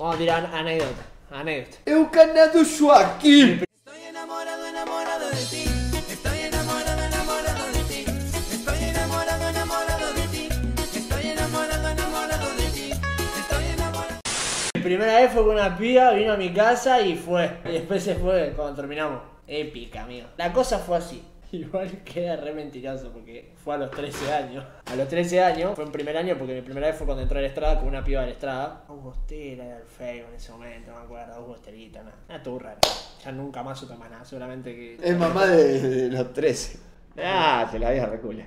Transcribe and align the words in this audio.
Vamos 0.00 0.14
a 0.14 0.18
tirar 0.18 0.50
anécdota. 0.54 1.02
Anécdota. 1.30 1.76
Eucanado 1.84 2.60
Joaquim. 2.64 3.60
Estoy 3.84 4.02
enamorado, 4.08 4.66
enamorado 4.66 5.28
de 5.28 5.44
ti. 5.44 5.64
Estoy 6.10 6.38
enamorado, 6.38 7.04
enamorado 7.04 7.66
de 7.66 7.82
ti. 7.84 8.04
Estoy 8.50 8.82
enamorado, 8.82 9.48
enamorado 9.50 10.12
de 10.14 10.22
ti. 10.28 10.48
Estoy 10.96 11.26
enamorado, 11.28 11.88
enamorado 11.90 12.48
de 12.56 12.70
ti. 12.70 12.90
Estoy 13.40 13.64
enamorado. 13.74 14.20
Mi 14.74 14.80
primera 14.80 15.20
vez 15.20 15.32
fue 15.32 15.44
con 15.44 15.52
una 15.56 15.76
piba, 15.76 16.12
vino 16.12 16.32
a 16.32 16.36
mi 16.38 16.50
casa 16.50 17.02
y 17.02 17.16
fue. 17.16 17.58
Y 17.66 17.72
después 17.72 18.02
se 18.02 18.14
fue 18.14 18.54
cuando 18.56 18.76
terminamos. 18.76 19.20
Épica, 19.46 20.04
amigo. 20.04 20.28
La 20.38 20.50
cosa 20.50 20.78
fue 20.78 20.96
así. 20.96 21.22
Igual 21.52 22.04
queda 22.04 22.36
re 22.36 22.52
mentiroso 22.52 23.10
porque 23.12 23.52
fue 23.62 23.74
a 23.74 23.78
los 23.78 23.90
13 23.90 24.32
años. 24.32 24.64
A 24.86 24.94
los 24.94 25.08
13 25.08 25.42
años, 25.42 25.74
fue 25.74 25.84
en 25.84 25.92
primer 25.92 26.16
año 26.16 26.36
porque 26.38 26.54
mi 26.54 26.62
primera 26.62 26.86
vez 26.86 26.96
fue 26.96 27.06
cuando 27.06 27.22
entré 27.22 27.38
a 27.38 27.42
la 27.42 27.48
estrada 27.48 27.78
con 27.78 27.88
una 27.88 28.04
piba 28.04 28.20
de 28.20 28.28
la 28.28 28.32
estrada. 28.32 28.84
Hugo 28.88 29.12
Estela 29.12 29.64
era 29.64 29.78
el 29.78 29.84
feo 29.86 30.28
en 30.28 30.34
ese 30.34 30.52
momento, 30.52 30.92
no 30.92 30.98
me 30.98 31.04
acuerdo. 31.04 31.42
Hugo 31.42 31.54
Estelita, 31.56 32.02
nada. 32.02 32.16
Una 32.28 32.42
turra. 32.42 32.76
Ya 33.24 33.32
nunca 33.32 33.62
más 33.62 33.78
supe 33.78 33.96
más 33.96 34.10
nada. 34.10 34.24
Seguramente 34.24 34.74
que. 34.74 34.98
Es 35.02 35.16
mamá 35.16 35.46
de, 35.46 35.80
de 35.80 36.08
los 36.08 36.32
13. 36.32 36.78
Ah, 37.18 37.68
se 37.70 37.78
la 37.78 37.90
vieja 37.90 38.06
recule. 38.06 38.44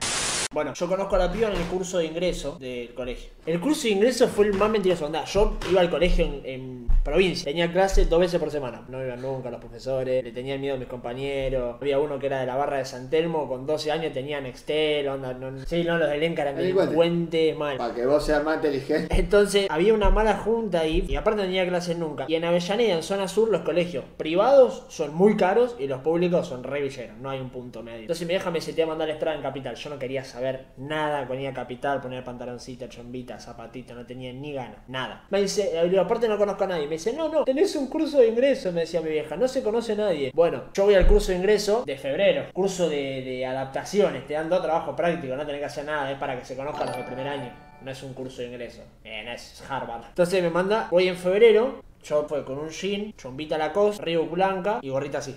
Bueno, 0.54 0.74
yo 0.76 0.88
conozco 0.88 1.16
a 1.16 1.20
la 1.20 1.32
piba 1.32 1.50
en 1.50 1.56
el 1.56 1.64
curso 1.64 1.98
de 1.98 2.06
ingreso 2.06 2.58
del 2.60 2.94
colegio. 2.94 3.32
El 3.46 3.60
curso 3.60 3.84
de 3.84 3.90
ingreso 3.90 4.28
fue 4.28 4.46
el 4.46 4.54
más 4.54 4.70
mentiroso. 4.70 5.08
Onda, 5.08 5.26
yo 5.26 5.58
iba 5.72 5.82
al 5.82 5.90
colegio 5.90 6.26
en, 6.26 6.42
en 6.46 6.88
provincia. 7.04 7.44
Tenía 7.46 7.72
clase 7.72 8.06
dos 8.06 8.20
veces 8.20 8.40
por 8.40 8.52
semana. 8.52 8.86
No 8.88 9.04
iban 9.04 9.20
nunca 9.20 9.50
los 9.50 9.60
profesores. 9.60 10.24
Le 10.24 10.32
tenían 10.32 10.62
miedo 10.62 10.76
a 10.76 10.78
mis 10.78 10.88
compañeros. 10.88 11.78
Había 11.82 11.98
uno 12.00 12.20
que 12.20 12.28
era 12.28 12.40
de 12.40 12.46
la 12.46 12.56
barra 12.56 12.78
de 12.78 12.86
San 12.86 13.10
Telmo. 13.10 13.48
Con 13.48 13.66
12 13.66 13.92
años 13.92 14.14
tenía 14.14 14.40
Nextel. 14.42 15.08
Onda, 15.08 15.34
no, 15.34 15.66
sí, 15.66 15.84
no, 15.84 15.98
los 15.98 16.08
de 16.08 16.18
Lenca 16.20 16.44
eran 16.44 16.56
Delincuente. 16.56 16.92
delincuentes, 16.92 17.58
mal. 17.58 17.78
Para 17.78 17.96
que 17.96 18.06
vos 18.06 18.24
seas 18.24 18.44
más 18.44 18.58
inteligente. 18.58 19.08
Entonces 19.18 19.68
había 19.72 19.94
una 19.96 20.12
mala 20.12 20.38
junta 20.38 20.82
ahí 20.82 21.04
y 21.10 21.16
aparte 21.16 21.38
no 21.42 21.48
tenía 21.48 21.68
clases 21.68 21.98
nunca. 21.98 22.26
Y 22.28 22.36
en 22.36 22.46
Avellaneda, 22.46 22.94
en 22.94 23.04
zona 23.04 23.28
sur, 23.28 23.50
los 23.50 23.62
colegios 23.62 24.06
privados 24.18 24.86
son 24.90 25.16
muy 25.16 25.36
caros 25.36 25.76
y 25.80 25.88
los 25.88 26.02
públicos 26.02 26.48
son 26.48 26.64
re 26.64 26.82
villeros. 26.82 27.18
No 27.18 27.32
hay 27.32 27.40
un 27.40 27.50
punto 27.50 27.82
medio. 27.82 28.02
Entonces 28.02 28.28
mi 28.28 28.34
vieja 28.34 28.52
me 28.52 28.60
voy 28.60 28.82
a 28.82 28.86
mandar 28.86 29.06
a 29.06 29.10
la 29.10 29.14
estrada 29.14 29.36
en 29.36 29.44
capital. 29.44 29.76
Yo 29.76 29.90
no 29.90 29.98
quería 29.98 30.24
saber 30.24 30.43
nada 30.78 31.28
con 31.28 31.40
ir 31.40 31.48
a 31.48 31.54
capital, 31.54 32.02
poner 32.02 32.24
pantaloncita, 32.24 32.90
chombita, 32.90 33.40
zapatito, 33.40 33.94
no 33.94 34.06
tenía 34.06 34.32
ni 34.34 34.54
ganas, 34.54 34.88
nada. 34.88 35.26
Me 35.30 35.42
dice, 35.42 35.80
aparte 36.00 36.28
no 36.28 36.38
conozco 36.38 36.64
a 36.64 36.68
nadie. 36.68 36.86
Me 36.86 36.94
dice, 36.94 37.14
no, 37.14 37.30
no, 37.30 37.44
tenés 37.44 37.76
un 37.76 37.88
curso 37.88 38.20
de 38.20 38.28
ingreso, 38.28 38.72
me 38.72 38.82
decía 38.82 39.02
mi 39.02 39.10
vieja, 39.10 39.36
no 39.36 39.48
se 39.48 39.64
conoce 39.64 39.96
nadie. 39.96 40.32
Bueno, 40.34 40.66
yo 40.74 40.86
voy 40.86 40.96
al 40.96 41.08
curso 41.08 41.32
de 41.32 41.38
ingreso 41.38 41.84
de 41.86 41.98
febrero, 41.98 42.46
curso 42.54 42.90
de, 42.90 43.22
de 43.22 43.46
adaptaciones, 43.46 44.26
te 44.26 44.34
dan 44.34 44.50
dos 44.50 44.62
trabajos 44.62 44.96
prácticos, 44.96 45.38
no 45.38 45.46
tenés 45.46 45.60
que 45.60 45.66
hacer 45.66 45.86
nada, 45.86 46.12
es 46.12 46.18
para 46.18 46.38
que 46.38 46.46
se 46.46 46.56
conozcan 46.56 46.88
los 46.88 46.98
del 46.98 47.06
primer 47.06 47.28
año. 47.28 47.52
No 47.82 47.92
es 47.92 48.02
un 48.02 48.14
curso 48.14 48.42
de 48.42 48.48
ingreso, 48.48 48.82
eh, 49.04 49.24
no 49.26 49.32
es 49.32 49.62
Harvard. 49.70 50.06
Entonces 50.10 50.42
me 50.42 50.50
manda, 50.50 50.88
voy 50.90 51.10
en 51.10 51.18
febrero, 51.18 51.84
yo 52.02 52.26
fue 52.30 52.46
con 52.46 52.58
un 52.58 52.70
jean, 52.70 53.14
chombita 53.18 53.58
Lacoste, 53.58 54.04
Reebok 54.04 54.32
blanca 54.32 54.80
y 54.82 54.90
gorrita 54.90 55.18
así. 55.18 55.36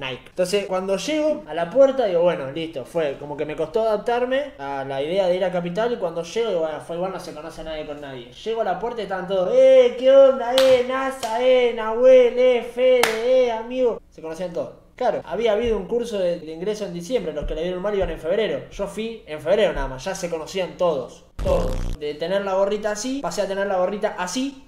Nike. 0.00 0.22
Entonces, 0.28 0.66
cuando 0.66 0.96
llego 0.96 1.44
a 1.46 1.54
la 1.54 1.68
puerta, 1.70 2.06
digo, 2.06 2.22
bueno, 2.22 2.50
listo, 2.50 2.84
fue 2.84 3.16
como 3.20 3.36
que 3.36 3.44
me 3.44 3.54
costó 3.54 3.82
adaptarme 3.82 4.52
a 4.58 4.84
la 4.84 5.02
idea 5.02 5.28
de 5.28 5.36
ir 5.36 5.44
a 5.44 5.52
Capital. 5.52 5.92
Y 5.92 5.96
cuando 5.96 6.22
llego, 6.22 6.48
digo, 6.48 6.60
bueno, 6.60 6.80
fue 6.80 6.96
igual, 6.96 7.12
no 7.12 7.20
se 7.20 7.34
conoce 7.34 7.60
a 7.60 7.64
nadie 7.64 7.86
con 7.86 8.00
nadie. 8.00 8.32
Llego 8.32 8.62
a 8.62 8.64
la 8.64 8.78
puerta 8.78 9.00
y 9.00 9.04
estaban 9.04 9.28
todos, 9.28 9.50
eh, 9.54 9.96
¿qué 9.98 10.10
onda? 10.10 10.54
Eh, 10.56 10.84
NASA, 10.88 11.44
eh, 11.44 11.72
Nahuel, 11.74 12.38
eh, 12.38 12.62
Fede, 12.62 13.46
eh, 13.46 13.52
amigo. 13.52 14.00
Se 14.10 14.22
conocían 14.22 14.52
todos. 14.52 14.70
Claro, 14.96 15.22
había 15.24 15.52
habido 15.52 15.78
un 15.78 15.86
curso 15.86 16.18
de, 16.18 16.40
de 16.40 16.52
ingreso 16.52 16.84
en 16.84 16.92
diciembre, 16.92 17.32
los 17.32 17.46
que 17.46 17.54
le 17.54 17.62
dieron 17.62 17.80
mal 17.80 17.94
iban 17.94 18.10
en 18.10 18.18
febrero. 18.18 18.68
Yo 18.70 18.86
fui 18.86 19.22
en 19.26 19.40
febrero 19.40 19.72
nada 19.72 19.88
más, 19.88 20.04
ya 20.04 20.14
se 20.14 20.28
conocían 20.28 20.76
todos. 20.76 21.24
Todos. 21.42 21.98
De 21.98 22.12
tener 22.14 22.44
la 22.44 22.52
gorrita 22.52 22.90
así, 22.90 23.20
pasé 23.22 23.40
a 23.40 23.48
tener 23.48 23.66
la 23.66 23.78
gorrita 23.78 24.14
así, 24.18 24.62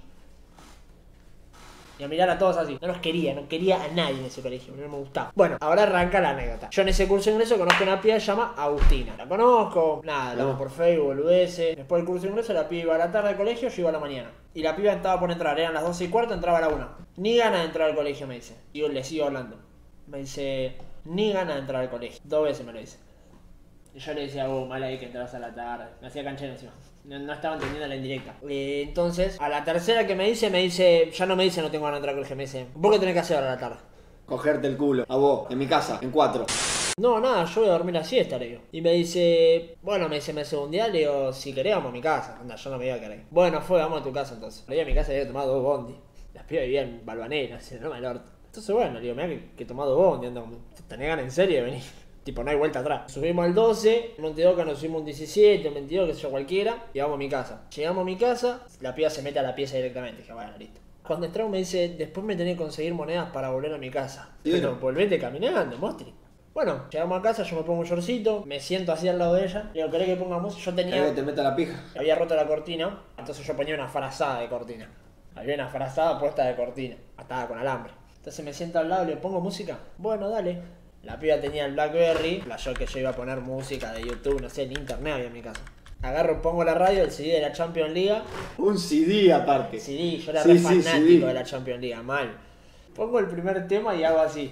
y 1.99 2.03
a 2.03 2.07
mirar 2.07 2.29
a 2.29 2.37
todos 2.37 2.57
así. 2.57 2.77
No 2.81 2.87
los 2.87 2.97
quería, 2.97 3.33
no 3.35 3.47
quería 3.47 3.83
a 3.83 3.87
nadie 3.89 4.19
en 4.19 4.25
ese 4.25 4.41
colegio, 4.41 4.73
no 4.75 4.87
me 4.87 4.97
gustaba. 4.97 5.31
Bueno, 5.35 5.57
ahora 5.61 5.83
arranca 5.83 6.19
la 6.19 6.31
anécdota. 6.31 6.69
Yo 6.71 6.81
en 6.81 6.89
ese 6.89 7.07
curso 7.07 7.29
de 7.29 7.33
ingreso 7.35 7.57
conozco 7.57 7.83
una 7.83 8.01
piba 8.01 8.15
que 8.15 8.19
se 8.21 8.27
llama 8.27 8.53
Agustina. 8.57 9.15
La 9.17 9.27
conozco, 9.27 10.01
nada, 10.03 10.31
hablamos 10.31 10.53
No. 10.53 10.57
por 10.59 10.71
Facebook, 10.71 11.05
boludeces. 11.07 11.75
Después 11.77 11.99
del 12.01 12.07
curso 12.07 12.23
de 12.23 12.29
ingreso, 12.31 12.53
la 12.53 12.67
piba 12.67 12.83
iba 12.83 12.95
a 12.95 12.97
la 12.97 13.11
tarde 13.11 13.29
al 13.29 13.37
colegio, 13.37 13.69
yo 13.69 13.81
iba 13.81 13.89
a 13.89 13.93
la 13.93 13.99
mañana. 13.99 14.31
Y 14.53 14.61
la 14.63 14.75
piba 14.75 14.91
estaba 14.93 15.19
por 15.19 15.31
entrar, 15.31 15.59
eran 15.59 15.73
las 15.73 15.83
12 15.83 16.05
y 16.05 16.07
cuarto, 16.09 16.33
entraba 16.33 16.57
a 16.59 16.61
la 16.61 16.69
1. 16.69 16.87
Ni 17.17 17.37
gana 17.37 17.59
de 17.59 17.65
entrar 17.65 17.89
al 17.89 17.95
colegio, 17.95 18.27
me 18.27 18.35
dice. 18.35 18.55
Y 18.73 18.79
yo 18.79 18.89
le 18.89 19.03
sigo 19.03 19.25
hablando. 19.25 19.57
Me 20.07 20.19
dice, 20.19 20.77
ni 21.05 21.31
gana 21.31 21.53
de 21.53 21.59
entrar 21.61 21.81
al 21.81 21.89
colegio. 21.89 22.19
Dos 22.23 22.43
veces 22.43 22.65
me 22.65 22.73
lo 22.73 22.79
dice. 22.79 22.97
Yo 23.95 24.13
le 24.13 24.21
decía, 24.21 24.49
oh, 24.49 24.65
mal 24.65 24.81
ahí 24.81 24.97
que 24.97 25.05
entras 25.05 25.33
a 25.35 25.39
la 25.39 25.53
tarde. 25.53 25.85
Me 26.01 26.07
hacía 26.07 26.23
canchero 26.23 26.53
encima. 26.53 26.71
No, 27.05 27.19
no 27.19 27.33
estaba 27.33 27.55
entendiendo 27.55 27.87
la 27.87 27.95
indirecta. 27.95 28.35
Eh, 28.49 28.85
entonces, 28.87 29.39
a 29.39 29.49
la 29.49 29.63
tercera 29.63 30.07
que 30.07 30.15
me 30.15 30.27
dice, 30.27 30.49
me 30.49 30.59
dice, 30.59 31.11
ya 31.11 31.25
no 31.25 31.35
me 31.35 31.43
dice 31.43 31.61
no 31.61 31.69
tengo 31.69 31.85
ganas 31.85 31.97
de 31.97 31.99
entrar 31.99 32.13
al 32.13 32.17
colegio, 32.17 32.35
me 32.35 32.43
dice, 32.43 32.67
¿vos 32.73 32.91
qué 32.93 32.99
tenés 32.99 33.13
que 33.13 33.19
hacer 33.19 33.37
ahora 33.37 33.51
a 33.51 33.55
la 33.55 33.59
tarde? 33.59 33.77
Cogerte 34.25 34.67
el 34.67 34.77
culo. 34.77 35.05
A 35.07 35.15
vos, 35.15 35.51
en 35.51 35.57
mi 35.57 35.67
casa, 35.67 35.99
en 36.01 36.09
cuatro. 36.09 36.45
No, 36.97 37.19
nada, 37.19 37.45
yo 37.45 37.61
voy 37.61 37.69
a 37.69 37.73
dormir 37.73 37.95
la 37.95 38.03
siesta, 38.03 38.37
le 38.37 38.47
digo. 38.47 38.61
Y 38.71 38.81
me 38.81 38.93
dice, 38.93 39.77
bueno, 39.81 40.07
me 40.07 40.15
dice, 40.15 40.31
me 40.31 40.41
hace 40.41 40.55
un 40.55 40.71
día, 40.71 40.87
le 40.87 40.99
digo, 40.99 41.33
si 41.33 41.53
querés 41.53 41.75
vamos 41.75 41.89
a 41.89 41.93
mi 41.93 42.01
casa. 42.01 42.37
Anda, 42.39 42.55
yo 42.55 42.69
no 42.69 42.77
me 42.77 42.85
iba 42.85 42.95
a 42.95 42.99
querer. 42.99 43.25
Bueno, 43.29 43.61
fue, 43.61 43.79
vamos 43.79 44.01
a 44.01 44.03
tu 44.03 44.13
casa 44.13 44.35
entonces. 44.35 44.63
Le 44.67 44.81
a 44.81 44.85
mi 44.85 44.93
casa 44.93 45.11
y 45.11 45.15
había 45.15 45.27
tomado 45.27 45.53
dos 45.53 45.63
bondi. 45.63 45.95
Las 46.33 46.45
pibas 46.45 46.63
vivían 46.63 46.89
en 46.89 47.05
Balvanera, 47.05 47.57
así, 47.57 47.75
no 47.81 47.89
me. 47.89 47.97
Entonces, 47.97 48.75
bueno, 48.75 48.93
le 48.93 49.01
digo, 49.01 49.15
mira 49.15 49.27
que, 49.27 49.51
que 49.57 49.63
he 49.63 49.65
tomado 49.67 49.91
dos 49.91 49.99
bondi, 49.99 50.27
anda, 50.27 50.41
como, 50.41 50.57
¿tenés 50.87 51.07
ganas 51.07 51.25
en 51.25 51.31
serio 51.31 51.57
de 51.57 51.63
venir? 51.63 51.83
Tipo, 52.23 52.43
no 52.43 52.51
hay 52.51 52.57
vuelta 52.57 52.79
atrás. 52.79 53.11
Subimos 53.11 53.43
al 53.45 53.53
12, 53.53 54.13
en 54.17 54.21
Montedoca 54.21 54.63
nos 54.63 54.77
subimos 54.79 54.99
un 55.01 55.05
17, 55.05 55.67
un 55.67 55.73
22, 55.73 56.07
qué 56.07 56.13
sé 56.15 56.21
yo, 56.21 56.29
cualquiera, 56.29 56.85
y 56.93 56.99
vamos 56.99 57.15
a 57.15 57.17
mi 57.17 57.27
casa. 57.29 57.63
Llegamos 57.75 58.01
a 58.01 58.05
mi 58.05 58.15
casa, 58.17 58.61
la 58.79 58.95
piba 58.95 59.09
se 59.09 59.21
mete 59.21 59.39
a 59.39 59.43
la 59.43 59.53
pieza 59.55 59.75
directamente. 59.75 60.21
Dije, 60.21 60.33
bueno, 60.33 60.51
listo. 60.57 60.79
Cuando 61.05 61.25
entramos 61.25 61.51
me 61.51 61.57
dice, 61.57 61.95
después 61.97 62.25
me 62.25 62.35
tenés 62.37 62.53
que 62.55 62.63
conseguir 62.63 62.93
monedas 62.93 63.29
para 63.31 63.49
volver 63.49 63.73
a 63.73 63.77
mi 63.77 63.89
casa. 63.89 64.29
Sí, 64.43 64.51
Pero 64.53 64.71
no. 64.71 64.77
volvete 64.79 65.19
caminando, 65.19 65.77
mostri. 65.77 66.13
Bueno, 66.53 66.85
llegamos 66.89 67.19
a 67.19 67.21
casa, 67.21 67.43
yo 67.43 67.57
me 67.57 67.63
pongo 67.63 67.81
un 67.81 67.85
shortcito, 67.85 68.43
me 68.45 68.59
siento 68.61 68.93
así 68.93 69.09
al 69.09 69.17
lado 69.19 69.33
de 69.33 69.43
ella. 69.45 69.69
Le 69.73 69.81
digo, 69.81 69.91
¿querés 69.91 70.07
que 70.07 70.15
ponga 70.15 70.37
música? 70.37 70.63
Yo 70.63 70.75
¿Querés 70.75 70.91
que 70.93 70.99
tenía. 71.01 71.15
te 71.15 71.21
meta 71.23 71.43
la 71.43 71.55
pija? 71.55 71.83
Había 71.97 72.15
roto 72.15 72.35
la 72.35 72.47
cortina, 72.47 73.01
entonces 73.17 73.45
yo 73.45 73.53
ponía 73.55 73.75
una 73.75 73.87
frazada 73.89 74.39
de 74.39 74.47
cortina. 74.47 74.89
Había 75.35 75.55
una 75.55 75.67
frazada 75.67 76.17
puesta 76.19 76.45
de 76.45 76.55
cortina, 76.55 76.95
atada 77.17 77.47
con 77.47 77.57
alambre. 77.57 77.91
Entonces 78.15 78.45
me 78.45 78.53
siento 78.53 78.79
al 78.79 78.87
lado 78.87 79.03
y 79.03 79.07
le 79.07 79.17
pongo 79.17 79.41
música. 79.41 79.77
Bueno, 79.97 80.29
dale. 80.29 80.61
La 81.03 81.19
piba 81.19 81.39
tenía 81.39 81.65
el 81.65 81.73
Blackberry, 81.73 82.43
la 82.47 82.55
yo 82.57 82.73
que 82.73 82.85
yo 82.85 82.99
iba 82.99 83.09
a 83.09 83.15
poner 83.15 83.39
música 83.41 83.91
de 83.91 84.03
YouTube, 84.05 84.41
no 84.41 84.49
sé, 84.49 84.63
en 84.63 84.71
internet 84.71 85.13
había 85.15 85.27
en 85.27 85.33
mi 85.33 85.41
casa. 85.41 85.61
Agarro, 86.01 86.41
pongo 86.41 86.63
la 86.63 86.73
radio, 86.73 87.03
el 87.03 87.11
CD 87.11 87.33
de 87.33 87.41
la 87.41 87.51
Champions 87.51 87.93
League. 87.93 88.21
Un 88.57 88.77
CD 88.77 89.31
aparte. 89.33 89.79
CD, 89.79 90.17
yo 90.17 90.31
era 90.31 90.43
Sí, 90.43 90.49
re 90.49 90.57
sí, 90.57 90.63
fanático 90.63 90.91
CD. 91.07 91.25
de 91.27 91.33
la 91.33 91.43
Champions 91.43 91.81
League, 91.81 92.03
mal. 92.03 92.37
Pongo 92.95 93.19
el 93.19 93.27
primer 93.27 93.67
tema 93.67 93.95
y 93.95 94.03
hago 94.03 94.19
así. 94.19 94.51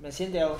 Me 0.00 0.10
siento 0.12 0.36
y 0.38 0.40
hago. 0.40 0.56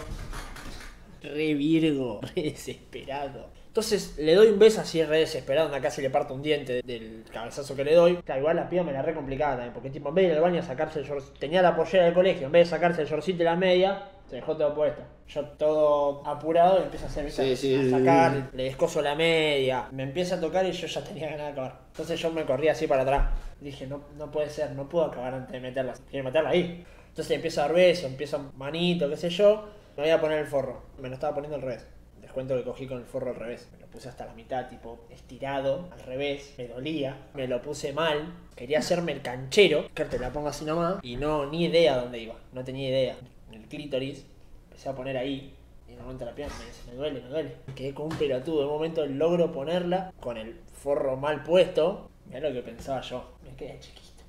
Re 1.23 1.55
virgo, 1.55 2.21
re 2.35 2.43
desesperado. 2.43 3.51
Entonces 3.77 4.17
le 4.17 4.35
doy 4.35 4.49
un 4.49 4.59
beso 4.59 4.81
así 4.81 5.05
re 5.05 5.19
desesperado, 5.19 5.69
donde 5.69 5.83
casi 5.83 6.01
le 6.01 6.09
parto 6.09 6.33
un 6.33 6.41
diente 6.41 6.81
del 6.83 7.27
cabezazo 7.31 7.77
que 7.77 7.85
le 7.85 7.95
doy. 7.95 8.17
Claro, 8.25 8.41
igual 8.41 8.57
la 8.57 8.71
piba 8.71 8.83
me 8.83 8.91
la 8.91 9.03
re 9.03 9.13
complicada 9.13 9.57
también, 9.57 9.75
porque 9.75 9.91
tipo 9.91 10.09
en 10.09 10.15
vez 10.15 10.25
de 10.25 10.31
ir 10.31 10.37
al 10.39 10.43
baño 10.43 10.61
a 10.61 10.63
sacarse 10.63 11.01
el 11.01 11.05
short, 11.05 11.39
tenía 11.39 11.61
la 11.61 11.77
pollera 11.77 12.07
del 12.07 12.15
colegio, 12.15 12.47
en 12.47 12.53
vez 12.53 12.67
de 12.67 12.71
sacarse 12.71 13.03
el 13.03 13.07
shortcito 13.07 13.43
y 13.43 13.45
la 13.45 13.55
media, 13.55 14.09
se 14.31 14.37
dejó 14.37 14.57
todo 14.57 14.75
puesto. 14.75 15.03
Yo 15.29 15.45
todo 15.45 16.27
apurado 16.27 16.81
y 16.81 16.85
empiezo 16.85 17.05
a 17.05 17.09
hacer. 17.09 17.31
Sí, 17.31 17.55
sí, 17.55 17.75
a 17.75 17.99
sacar, 17.99 18.33
sí. 18.33 18.57
le 18.57 18.63
descoso 18.63 19.03
la 19.03 19.15
media, 19.15 19.89
me 19.93 20.05
empieza 20.05 20.37
a 20.37 20.41
tocar 20.41 20.65
y 20.65 20.73
yo 20.73 20.87
ya 20.87 21.05
tenía 21.05 21.27
ganas 21.27 21.45
de 21.45 21.53
acabar. 21.53 21.81
Entonces 21.89 22.19
yo 22.19 22.31
me 22.31 22.47
corrí 22.47 22.69
así 22.69 22.87
para 22.87 23.03
atrás. 23.03 23.29
Dije, 23.61 23.87
no, 23.87 24.05
no 24.17 24.31
puede 24.31 24.49
ser, 24.49 24.71
no 24.71 24.89
puedo 24.89 25.05
acabar 25.05 25.35
antes 25.35 25.53
de 25.53 25.61
meterla. 25.61 25.93
Quiero 26.09 26.25
meterla 26.25 26.49
ahí. 26.49 26.83
Entonces 27.09 27.31
empiezo 27.31 27.61
a 27.61 27.65
dar 27.65 27.75
besos, 27.75 28.07
empiezo 28.07 28.53
manito, 28.57 29.11
qué 29.11 29.19
sé 29.19 29.29
yo. 29.29 29.69
Me 29.99 30.05
voy 30.05 30.13
a 30.13 30.19
poner 30.19 30.39
el 30.39 30.47
forro. 30.47 30.81
Me 30.99 31.11
lo 31.11 31.15
estaba 31.15 31.35
poniendo 31.35 31.57
al 31.57 31.63
revés. 31.63 31.96
Cuento 32.37 32.55
que 32.55 32.65
cogí 32.65 32.87
con 32.87 32.99
el 32.99 33.07
forro 33.07 33.31
al 33.31 33.37
revés. 33.37 33.67
Me 33.73 33.79
lo 33.79 33.87
puse 33.87 34.11
hasta 34.11 34.27
la 34.27 34.35
mitad, 34.35 34.69
tipo 34.69 35.07
estirado, 35.09 35.89
al 35.91 36.01
revés. 36.01 36.53
Me 36.59 36.69
dolía. 36.69 37.17
Me 37.33 37.49
lo 37.49 37.63
puse 37.63 37.95
mal. 37.95 38.31
Quería 38.55 38.81
hacerme 38.81 39.13
el 39.13 39.23
canchero. 39.23 39.89
Que 39.95 40.05
te 40.05 40.19
la 40.19 40.31
pongo 40.35 40.49
así 40.49 40.67
nomás. 40.67 41.03
Y 41.03 41.17
no, 41.17 41.47
ni 41.47 41.65
idea 41.65 41.97
dónde 41.97 42.19
iba. 42.19 42.35
No 42.53 42.63
tenía 42.63 42.91
idea. 42.91 43.17
El 43.51 43.63
clítoris. 43.63 44.27
Empecé 44.65 44.91
a 44.91 44.95
poner 44.95 45.17
ahí. 45.17 45.57
Y 45.89 45.93
en 45.93 45.99
un 46.01 46.05
momento 46.05 46.27
la 46.27 46.35
pierna 46.35 46.55
me 46.59 46.67
dice, 46.67 46.83
me 46.91 46.95
duele, 46.95 47.23
me 47.23 47.29
duele. 47.31 47.57
Quedé 47.75 47.95
como 47.95 48.11
un 48.11 48.19
pelotudo. 48.19 48.61
En 48.61 48.67
un 48.67 48.75
momento 48.75 49.07
logro 49.07 49.51
ponerla 49.51 50.13
con 50.21 50.37
el 50.37 50.61
forro 50.83 51.17
mal 51.17 51.43
puesto. 51.43 52.11
Mirá 52.27 52.41
lo 52.41 52.53
que 52.53 52.61
pensaba 52.61 53.01
yo. 53.01 53.33
Me 53.45 53.57
queda 53.57 53.81
chiquito. 53.81 54.25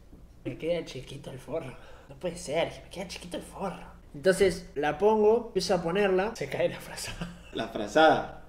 Me 0.45 0.57
queda 0.57 0.85
chiquito 0.85 1.29
el 1.29 1.39
forro. 1.39 1.75
No 2.07 2.15
puede 2.15 2.37
ser, 2.37 2.71
me 2.85 2.89
queda 2.89 3.09
chiquito 3.09 3.35
el 3.35 3.43
forro. 3.43 3.85
Entonces 4.13 4.69
la 4.75 4.97
pongo, 4.97 5.47
empiezo 5.47 5.75
a 5.75 5.83
ponerla. 5.83 6.33
Se 6.37 6.47
cae 6.47 6.69
la 6.69 6.79
frazada. 6.79 7.36
La 7.57 7.69
frazada. 7.69 8.43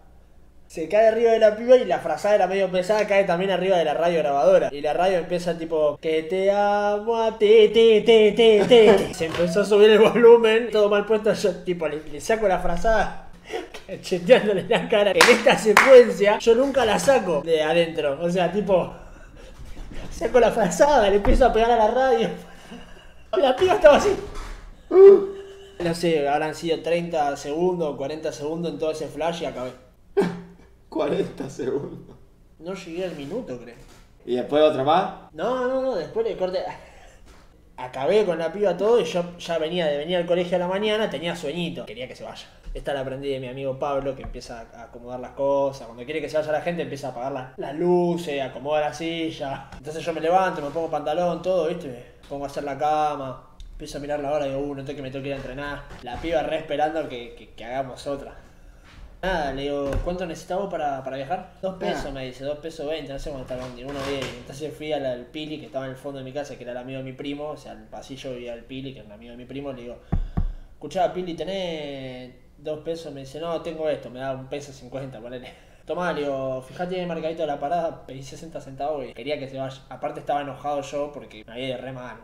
Se 0.67 0.87
cae 0.87 1.09
arriba 1.09 1.33
de 1.33 1.39
la 1.39 1.57
piba 1.57 1.77
y 1.77 1.87
la 1.87 1.99
frazada 1.99 2.35
era 2.35 2.47
medio 2.47 2.71
pesada, 2.71 3.07
cae 3.07 3.25
también 3.25 3.51
arriba 3.51 3.79
de 3.79 3.87
la 3.87 3.95
radio 3.95 4.19
grabadora. 4.19 4.69
Y 4.71 4.83
la 4.83 4.93
radio 4.93 5.17
empieza 5.17 5.57
tipo, 5.57 5.97
que 5.97 6.25
te 6.25 6.51
amo 6.51 7.17
a 7.17 7.39
ti, 7.39 7.71
ti, 7.73 8.03
ti, 8.05 8.33
ti, 8.33 8.61
ti. 8.69 9.15
Se 9.15 9.25
empezó 9.25 9.63
a 9.63 9.65
subir 9.65 9.89
el 9.89 9.99
volumen, 9.99 10.69
todo 10.71 10.91
mal 10.91 11.07
puesto, 11.07 11.33
yo 11.33 11.55
tipo 11.65 11.89
le, 11.89 12.03
le 12.03 12.21
saco 12.21 12.47
la 12.47 12.59
frazada. 12.59 13.31
Cheteándole 14.03 14.67
la 14.69 14.87
cara. 14.91 15.13
En 15.13 15.17
esta 15.17 15.57
secuencia, 15.57 16.39
yo 16.39 16.55
nunca 16.55 16.85
la 16.85 16.99
saco 16.99 17.41
de 17.41 17.63
adentro. 17.63 18.19
O 18.21 18.29
sea, 18.29 18.53
tipo, 18.53 18.93
Saco 20.11 20.39
la 20.39 20.51
frazada, 20.51 21.09
le 21.09 21.17
empiezo 21.17 21.47
a 21.47 21.53
pegar 21.55 21.71
a 21.71 21.77
la 21.77 21.89
radio. 21.89 22.29
La 23.39 23.57
piba 23.57 23.73
estaba 23.73 23.97
así. 23.97 24.11
No 25.85 25.95
sé, 25.95 26.29
habrán 26.29 26.55
sido 26.55 26.81
30 26.81 27.37
segundos, 27.37 27.97
40 27.97 28.33
segundos 28.33 28.73
en 28.73 28.79
todo 28.79 28.91
ese 28.91 29.07
flash 29.09 29.43
y 29.43 29.47
acabé. 29.47 29.71
40 30.89 31.49
segundos. 31.51 32.17
No 32.59 32.75
llegué 32.75 33.05
al 33.05 33.15
minuto, 33.17 33.57
creo. 33.59 33.77
¿Y 34.27 34.35
después 34.37 34.63
otra 34.63 34.83
más? 34.83 35.33
No, 35.33 35.69
no, 35.69 35.81
no, 35.83 35.95
después 35.95 36.27
le 36.27 36.37
corté. 36.37 36.59
Acabé 37.77 38.25
con 38.27 38.39
la 38.41 38.53
piba 38.53 38.77
todo 38.77 39.01
y 39.01 39.05
yo 39.05 39.39
ya 39.39 39.57
venía 39.59 39.87
de 39.87 39.99
venir 39.99 40.17
al 40.17 40.27
colegio 40.27 40.57
a 40.57 40.59
la 40.59 40.67
mañana, 40.67 41.09
tenía 41.09 41.37
sueñito, 41.37 41.87
quería 41.87 42.09
que 42.09 42.17
se 42.17 42.25
vaya. 42.25 42.45
Esta 42.75 42.93
la 42.93 43.01
aprendí 43.01 43.29
de 43.29 43.39
mi 43.39 43.47
amigo 43.47 43.79
Pablo, 43.79 44.17
que 44.17 44.23
empieza 44.23 44.67
a 44.75 44.83
acomodar 44.83 45.21
las 45.21 45.31
cosas. 45.31 45.87
Cuando 45.87 46.05
quiere 46.05 46.21
que 46.21 46.29
se 46.29 46.37
vaya 46.37 46.51
la 46.51 46.61
gente, 46.61 46.83
empieza 46.83 47.07
a 47.09 47.11
apagar 47.13 47.33
la- 47.33 47.55
las 47.57 47.75
luces, 47.77 48.43
acomoda 48.43 48.81
la 48.81 48.93
silla. 48.93 49.71
Entonces 49.79 50.05
yo 50.05 50.13
me 50.13 50.21
levanto, 50.21 50.61
me 50.61 50.71
pongo 50.71 50.91
pantalón, 50.91 51.41
todo, 51.41 51.69
¿viste? 51.69 51.87
Me 51.87 52.29
pongo 52.29 52.45
a 52.45 52.49
hacer 52.49 52.65
la 52.65 52.77
cama. 52.77 53.48
Empiezo 53.79 53.99
a 53.99 54.01
mirar 54.01 54.19
la 54.19 54.33
hora 54.33 54.45
y 54.47 54.51
digo, 54.51 54.61
uh, 54.63 54.75
no 54.75 54.85
tengo 54.85 54.97
que 54.97 55.03
me 55.03 55.11
tengo 55.13 55.23
que 55.23 55.29
ir 55.29 55.35
a 55.35 55.37
entrenar. 55.37 55.83
La 56.03 56.21
piba 56.21 56.43
re 56.43 56.57
esperando 56.57 57.09
que, 57.09 57.37
que- 57.37 57.51
que 57.51 57.65
hagamos 57.65 58.05
otra. 58.09 58.35
Nada, 59.23 59.53
le 59.53 59.63
digo, 59.63 59.89
¿cuánto 60.05 60.27
necesitamos 60.27 60.69
para, 60.69 61.03
para 61.05 61.17
viajar? 61.17 61.53
Dos 61.63 61.77
pesos, 61.77 62.07
Ah. 62.07 62.11
me 62.11 62.25
dice, 62.27 62.43
dos 62.45 62.59
pesos 62.59 62.89
veinte, 62.89 63.13
no 63.13 63.19
sé 63.21 63.31
cuánto 63.31 63.55
está 63.55 63.67
el 63.69 63.85
uno 63.87 64.01
diez. 64.11 64.25
Entonces 64.37 64.75
fui 64.77 64.93
al, 64.93 65.07
al 65.07 65.27
Pili, 65.27 65.61
que 65.61 65.67
estaba 65.67 65.85
en 65.85 65.93
el 65.93 65.97
fondo 65.97 66.19
de 66.19 66.25
mi 66.25 66.33
casa, 66.33 66.57
que 66.57 66.63
era 66.65 66.73
el 66.73 66.79
amigo 66.79 66.99
de 66.99 67.05
mi 67.05 67.13
primo, 67.13 67.51
o 67.51 67.57
sea, 67.57 67.71
el 67.73 67.85
pasillo 67.85 68.33
vivía 68.33 68.55
el 68.55 68.65
Pili, 68.65 68.93
que 68.93 68.99
era 68.99 69.07
el 69.09 69.15
amigo 69.15 69.31
de 69.31 69.37
mi 69.37 69.45
primo, 69.45 69.73
le 69.73 69.83
digo, 69.83 69.99
escuchá, 70.73 71.13
Pili, 71.13 71.35
¿tenés 71.35 72.33
dos 72.59 72.81
pesos? 72.81 73.13
Me 73.13 73.21
dice, 73.21 73.39
no, 73.39 73.61
tengo 73.63 73.89
esto, 73.89 74.11
me 74.11 74.19
da 74.19 74.33
un 74.33 74.49
peso 74.49 74.73
cincuenta, 74.73 75.21
ponele. 75.21 75.53
Tomá, 75.87 76.13
le 76.13 76.23
digo, 76.23 76.63
fíjate 76.63 76.97
en 76.97 77.03
el 77.03 77.07
marcadito 77.07 77.43
de 77.43 77.47
la 77.47 77.61
parada, 77.61 78.05
pedí 78.07 78.23
60 78.25 78.61
centavos 78.61 79.05
y 79.07 79.15
quería 79.15 79.39
que 79.39 79.49
se 79.49 79.57
vaya. 79.57 79.83
Aparte 79.89 80.19
estaba 80.21 80.43
enojado 80.43 80.83
yo 80.83 81.13
porque 81.13 81.45
me 81.47 81.53
había 81.53 81.69
de 81.69 81.77
re 81.79 81.93
mal, 81.93 82.17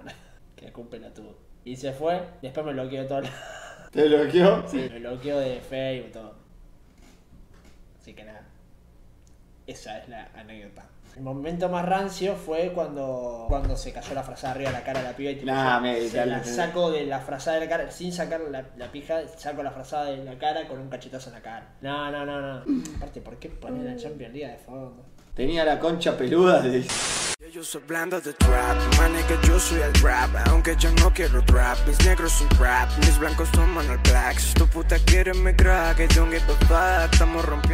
que 0.73 0.81
un 0.81 0.89
pelotudo. 0.89 1.37
Y 1.65 1.77
se 1.77 1.93
fue, 1.93 2.23
después 2.43 2.65
me 2.67 2.73
bloqueó 2.73 3.07
todo. 3.07 3.23
¿Te 3.91 4.07
bloqueó? 4.09 4.65
Sí, 4.67 4.77
me 4.91 4.99
bloqueó 4.99 5.39
de 5.39 5.61
Facebook 5.61 6.13
todo. 6.13 6.35
Así 8.01 8.13
que 8.15 8.25
nada. 8.25 8.43
Esa 9.67 9.99
es 9.99 10.09
la 10.09 10.29
anécdota. 10.35 10.85
El 11.17 11.23
momento 11.23 11.69
más 11.69 11.87
rancio 11.87 12.35
fue 12.35 12.73
cuando, 12.75 13.47
cuando 13.49 13.77
se 13.77 13.93
cayó 13.93 14.15
la 14.15 14.25
frazada 14.25 14.53
arriba 14.55 14.71
de 14.73 14.79
la 14.79 14.85
cara 14.85 15.01
de 15.01 15.07
la 15.09 15.17
piba 15.17 15.31
y 15.31 15.35
tipo, 15.37 15.47
Nah, 15.47 15.79
me- 15.79 16.01
se 16.09 16.27
la 16.27 16.43
saco 16.43 16.91
de 16.91 17.07
la 17.07 17.21
frazada 17.21 17.59
de 17.61 17.67
la 17.67 17.71
cara, 17.71 17.91
sin 17.91 18.13
sacar 18.13 18.41
la, 18.51 18.65
la 18.77 18.91
pija, 18.91 19.21
saco 19.39 19.63
la 19.63 19.71
frazada 19.71 20.07
de 20.07 20.25
la 20.25 20.37
cara 20.39 20.67
con 20.67 20.81
un 20.81 20.89
cachetazo 20.91 21.29
en 21.31 21.37
la 21.37 21.41
cara. 21.43 21.69
No, 21.83 22.11
no, 22.11 22.27
no, 22.27 22.41
no. 22.41 22.65
Aparte, 22.97 23.21
¿por 23.21 23.37
qué 23.39 23.49
poner 23.49 23.85
la 23.85 23.97
Champions 23.97 24.35
League 24.35 24.51
de 24.53 24.59
fondo? 24.59 25.05
Tenía 25.35 25.65
la 25.65 25.79
concha 25.79 26.17
peluda 26.17 26.61
de... 26.61 26.85
Yo, 27.55 27.63
soy 27.63 27.83
blando 27.87 28.21
de 28.21 28.33
trap, 28.33 28.77
man 28.99 29.13
que 29.29 29.47
yo 29.47 29.61
soy 29.61 29.81
el 29.81 29.95
rap 30.03 30.29
Aunque 30.47 30.75
yo 30.77 30.91
no 30.95 31.15
quiero 31.15 31.41
rap, 31.47 31.79
mis 31.87 32.05
negros 32.05 32.33
son 32.33 32.49
rap 32.59 32.91
Mis 32.99 33.17
blancos 33.17 33.49
toman 33.53 33.89
el 33.89 33.99
black. 33.99 34.41
Si 34.41 34.55
tu 34.55 34.67
puta 34.67 34.99
quiere 34.99 35.33
mi 35.35 35.55
crack, 35.55 36.01
I 36.01 36.09
don't 36.09 36.33
give 36.33 36.43
a 36.75 37.05
Estamos 37.05 37.45
rompiendo 37.45 37.65